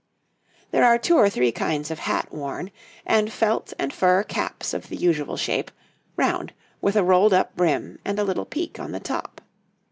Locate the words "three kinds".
1.29-1.91